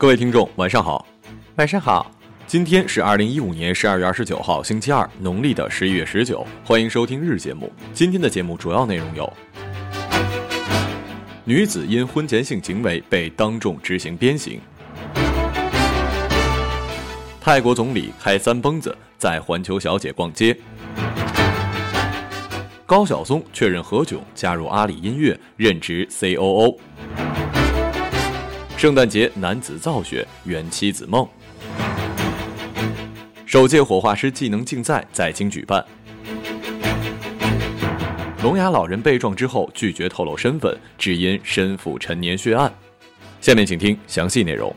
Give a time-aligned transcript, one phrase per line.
[0.00, 1.06] 各位听众，晚上好，
[1.56, 2.10] 晚上好。
[2.46, 6.42] 今天是二零一五年十二月二十九号，星期二，农历的十一月十九。
[6.64, 7.70] 欢迎收听日节目。
[7.92, 9.30] 今天的节目主要内容有：
[11.44, 14.58] 女子因婚前性行为被当众执行鞭刑；
[17.38, 20.54] 泰国总理开三蹦子在环球小姐逛街；
[22.86, 26.78] 高晓松确认何炅加入阿里音乐，任职 COO。
[28.80, 31.28] 圣诞节男子造雪圆妻子梦。
[33.44, 35.84] 首届火化师技能竞赛在京举办。
[38.42, 42.72] 聋哑老人被撞之后拒绝透露身份，只因身负陈年血案。
[43.42, 44.74] 下面请听详细内容。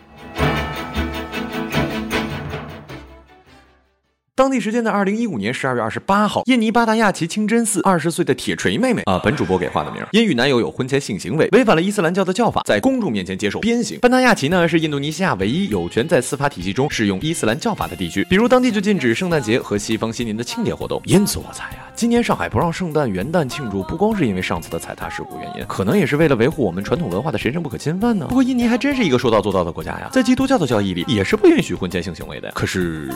[4.35, 13.99] 当地时间的二零一五年十二月二十八号，印尼巴达亚奇清真寺二十岁的铁锤妹妹啊，本主播给换的名，因与男友有婚前性行为，违反了伊斯兰教的教法，在公众面前接受鞭刑。
[13.99, 20.99] 班达亚奇呢，是印度尼西亚唯一有权在司法体系中适用伊斯兰教法的地区，比如当地就禁止圣诞节和西方新年的庆典活动。
[21.05, 28.25] 因此我猜啊，今年上海不让圣诞元旦庆祝，不光是因为上次的踩踏事故原因，可能也是为了维护我们传统文化的神圣不可侵犯呢。
[28.29, 32.49] 不过印尼还真是一个说到做到的国家呀，在基督教的教义里也是不允许婚前性行为的。
[32.55, 33.13] 可是，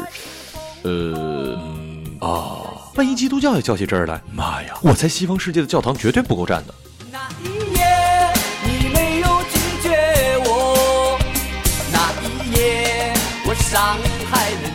[0.84, 1.58] 呃。
[2.20, 2.58] 啊！
[2.96, 4.74] 万一基督教也叫起这儿来，妈呀！
[4.82, 6.74] 我在西方世界的教堂绝对不够站的。
[7.12, 7.46] 那一
[7.76, 7.86] 夜
[8.66, 11.20] 你没有拒绝我，
[11.92, 13.14] 那一夜
[13.46, 14.00] 我伤
[14.32, 14.67] 害了你。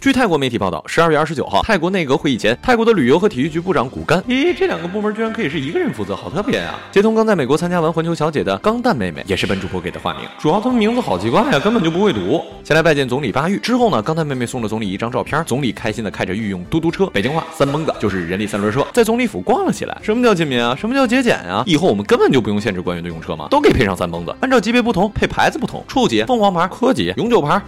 [0.00, 6.80] 据泰国媒体报道，十二月二十九号，泰国内阁会议前，泰国的旅游和体育局部长古干，咦，这两个部门居然可以是一个人负责，好特别啊！
[6.90, 12.42] 接通刚在美国参加完环球小姐的钢蛋妹妹，也是本主播给的化名，主要他们名字好奇怪呀，根本就不会读。
[12.64, 20.00] 前来拜见总理巴育之后呢，钢蛋妹妹送了总理一张照片，总理开心的开着御用嘟嘟车，北京话三蹦子就是人力三轮车，在总理府逛了起来。
[20.02, 20.74] 什么叫亲民啊？
[20.74, 21.62] 什么叫节俭啊？
[21.66, 23.48] 以后我们根本就不用限制官员的用车嘛？
[23.50, 27.60] 都给配上三蹦子，按照级别不同配牌子不同，处级、凤凰牌、科级、永久牌。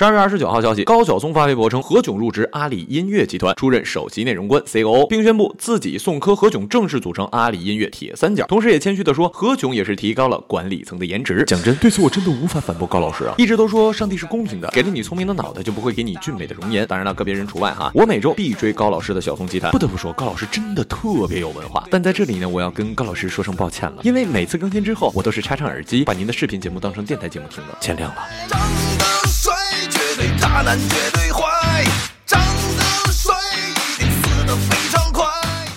[0.00, 8.46] 十二月二十九号消息，高晓松发微博称，何炅入职阿里音乐集团，出任首席内容官 COO，并宣布自己宋柯何炅正式组成阿里音乐铁三角。
[8.46, 11.44] 同时，也谦虚的说，何炅也是提高了管理层的颜值。
[11.46, 13.34] 讲真，对此我真的无法反驳高老师啊！
[13.36, 16.86] 一直都说上帝是公平的，给了你聪明的脑袋，就不会给你俊美的容颜。
[16.86, 17.90] 当然了，个别人除外哈。
[17.92, 21.86] 我每周必追高老师的小松集团，不得不说，高老师真的特别有文化。
[21.90, 29.19] 但在这里呢，我要跟高老师说声抱歉了，因为每次更新之后，我都是插上耳机，把您的视频节目当成电台节目听的，见谅了。
[30.52, 31.84] 渣男绝对坏，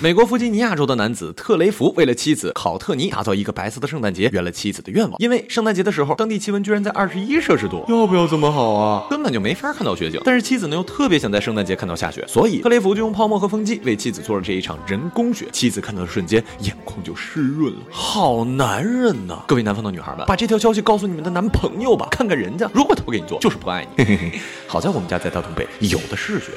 [0.04, 5.16] 美国弗吉尼亚州的男子特雷弗为了妻子考特尼打造一个白色的圣诞节，圆了妻子的愿望。
[5.18, 9.08] 因为圣诞节的时候，当地气温居然在二十一摄氏度，要不要这么好啊？
[9.10, 10.20] 根本就没法看到雪景。
[10.26, 15.48] 但是妻子呢又特别想在圣诞节看到下雪，所以特雷弗就用泡沫和风机为妻子做了这一场人工雪。
[15.54, 17.80] 妻子看到的瞬间，眼眶就湿润了。
[17.90, 19.46] 好男人呐！
[19.48, 24.04] 各位南方的女孩们，把这条消息告诉你们的男朋友吧，看看人家，如果他不给你做，就是不爱你。
[24.04, 26.52] 嘿嘿嘿，好在我们家在大东北，有的是雪。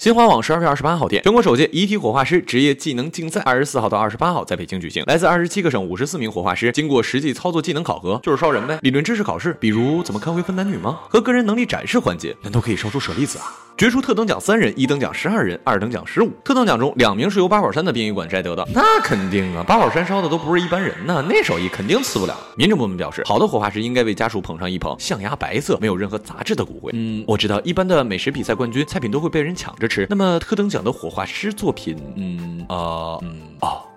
[0.00, 5.04] 新华网十二月二十八号电，全国首届遗体火化师职业技能竞赛二十四号到二十八号在北京举行。
[5.06, 8.78] 来自二十七个省五十四名火化师经过实际操作技能考核，就是烧人呗。
[8.80, 11.00] 理论知识考试，比如怎么看会分男女吗？
[11.10, 13.44] 和个人能力展示环节，难道可以烧出舍利子啊？
[13.76, 16.30] 决出特等奖三人，一等奖十二人，二等奖十五。
[16.44, 22.34] 特等奖中两名是由八宝山的殡仪馆摘得的，那肯定啊，八宝山烧的都不是一般人呢，那手艺肯定次不了。
[22.56, 26.90] 民政部门表示，好的火化师应该为家属捧上一捧象牙白色、没有任何杂质的骨灰。
[26.94, 33.89] 嗯，我知道一般的美食比赛冠军菜品都会被人抢着那么特等奖的火化师作品，嗯啊嗯啊。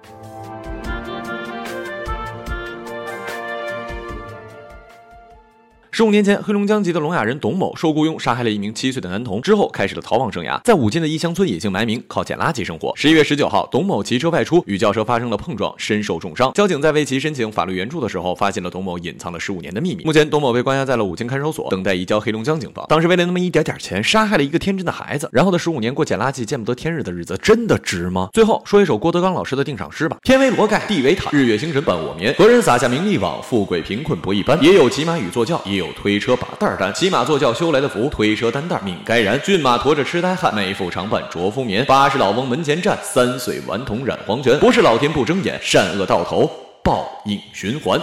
[5.95, 12.91] 十五年前，黑龙江籍的聋哑人董某受雇佣杀害了一名七岁的男童，之后开始了逃亡生涯，在武进的一乡村隐姓埋名，靠捡垃圾生活。
[12.95, 16.51] 十一月十九号，董某骑车外出，与轿车发生了碰撞，身受重伤。
[16.53, 20.03] 交警在为其申请法律援助的时候，发现了董某隐藏了十五年的秘密。
[20.03, 22.83] 目前，董某被关押在了武进看守所，等待移交黑龙江警方。
[22.89, 28.29] 当时为了那么一点点钱，杀害了一个天真的孩子，然后的十五年过捡垃圾、见不得天日的日子，真的值吗？
[28.33, 32.33] 最后说一首郭德纲老师的定场诗吧：天为罗盖，地为毯，日月星辰伴我眠。
[32.35, 33.39] 何人撒下名利网？
[33.43, 34.59] 富贵贫困不一般。
[34.63, 36.93] 也有骑马与坐轿，也有有推车把担担。
[36.93, 39.39] 骑马坐轿修来的福，推车担担命该然。
[39.41, 41.85] 骏马驮着痴呆汉，美妇常伴着夫眠。
[41.85, 44.57] 八十老翁门前站，三岁顽童染黄泉。
[44.59, 46.49] 不是老天不睁眼，善恶到头
[46.81, 47.99] 报应循环。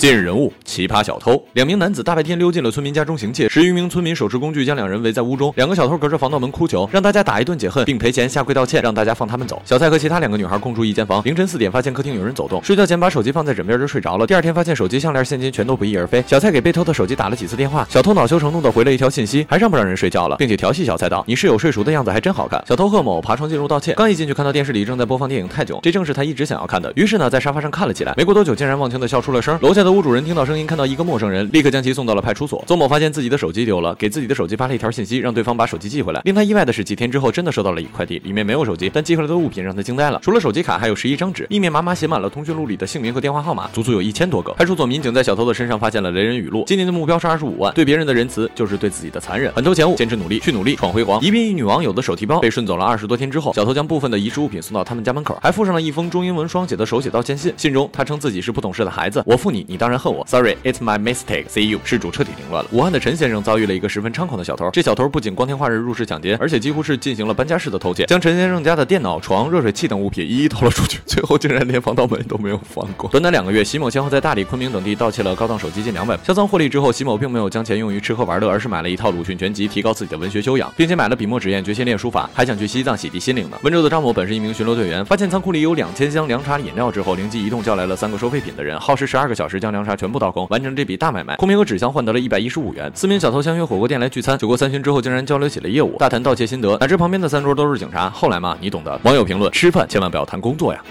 [0.00, 1.44] 近日人物：奇葩小偷。
[1.52, 5.52] 两名男子大白天溜进了村民家中行窃，十余名村民手持工具将两人围在屋中。
[5.56, 9.60] 两个小偷隔着防盗门哭求，让大家打一顿解恨，并赔钱下跪道歉，让大家放他们走。
[9.62, 11.22] 小蔡和其他两个女孩共住一间房。
[11.26, 14.26] 凌晨四点发现客厅有人走动，睡觉前把手机放在枕边就睡着了。
[14.26, 16.24] 第二天发现手机、项链、现金全都不翼而飞。
[16.26, 26.90] 小蔡给被偷的手机打了几次电话，小偷恼羞成怒的回了一条信息，还让不让人睡觉了，并且调戏小蔡道：“你室友睡熟的样子还真好看。”小偷贺某爬床进入道歉，刚一进去看到电视里正在播放电影《泰囧》，这正是他一直想要看的。
[26.96, 28.14] 于是呢，在沙发上看了起来。
[28.16, 29.58] 没过多久，竟然忘情的笑出了声。
[29.60, 30.66] 楼下的屋主人听到声音。
[30.66, 32.62] 看到一个陌生人，立刻将其送到了派出所。
[32.66, 36.20] 邹某发现自己的手机丢了，给自己的手机发了一条信息，让对方把手机寄回来。
[36.24, 40.20] 令他意外的是，几天之后真的收到了一快递，里面没有手机，但寄回来的物品让他惊呆了。
[40.22, 44.52] 除了手机卡，还有十一张纸，密密麻麻写满了通讯录里的姓名和电话号码，足足有一千多个。
[44.52, 49.52] 派出所民警在小偷的身上发现了雷人语录：今年的目标是二十五万，对别人的仁慈就是对自己的残忍。
[49.52, 51.20] 很偷钱物，坚持努力，去努力，闯辉煌。
[51.22, 57.52] 宜宾一女网友的手提包被顺走了二十多天之后，小偷将部分的遗失物品送到他们家门口，还附上了一封中英文双写的手写道歉信。
[57.56, 60.22] 信中他称自己是不懂事的孩子，我负你，你当然恨我。
[60.26, 61.46] Sorry，it's my mistake。
[61.48, 62.68] See you，事主彻底凌乱了。
[62.70, 73.08] 武汉的陈先生遭遇了一个十分猖狂的小偷，这小偷不仅光天化日入室抢劫，而且几乎是进行了搬家式的偷窃，将陈先生家的电脑、床、热水器等物品一一偷了出去， 最后竟然连防盗门都没有放过。
[73.08, 76.22] 短短两个月，席某先后在大理、昆明等地盗窃了高档手机近两百部。
[76.26, 83.56] 销赃获利之后，席某并没有将钱用于吃喝玩乐，而是买了一套鲁迅全集，提高自己的文学修养，并且买了笔墨纸砚，决心练书法，还想去西藏洗涤心灵呢。
[83.62, 91.36] 温州的张某本是一名巡逻队员，发现仓库里有两千箱凉茶饮料之后，灵机一动叫来了三个收废品的人，耗时十二个小时将凉茶全部倒空，完成这笔大买卖。
[91.36, 92.10] 空瓶和纸箱换得。
[92.10, 92.90] 了一百一十五元。
[92.92, 96.76] 四名小偷相约火锅店来聚餐，酒过三巡之后，竟然交流起了业务，大谈盗窃心得。
[96.78, 98.10] 哪知旁边的三桌都是警察。
[98.10, 99.00] 后来嘛，你懂的。
[99.04, 100.82] 网友评论：吃饭千万不要谈工作呀。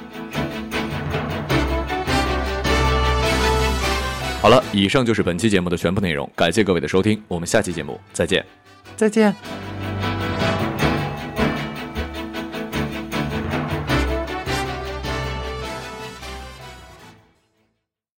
[4.42, 8.46] 好了，以上就是本期节目的全部内容，感谢各位的收听，我们下期节目再见，
[8.96, 9.69] 再见。